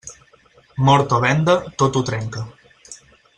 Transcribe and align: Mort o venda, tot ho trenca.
Mort 0.87 1.13
o 1.17 1.19
venda, 1.25 1.55
tot 1.83 2.01
ho 2.01 2.03
trenca. 2.09 2.47